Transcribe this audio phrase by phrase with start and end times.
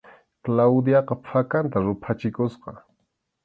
[0.45, 2.71] Claudiaqa phakanta ruphachikusqa.